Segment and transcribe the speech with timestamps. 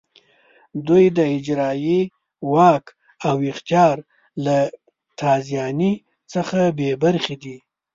[0.87, 2.01] دوی د اجرایې
[2.53, 2.85] واک
[3.29, 3.95] او اختیار
[4.45, 4.57] له
[5.19, 5.93] تازیاني
[6.33, 7.57] څخه بې برخې دي.